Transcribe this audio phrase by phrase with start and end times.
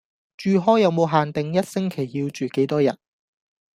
[0.35, 2.89] 住 hall 有無限定一星期要住幾多日?